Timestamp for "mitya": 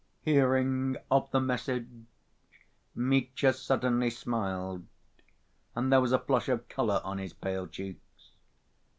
2.95-3.53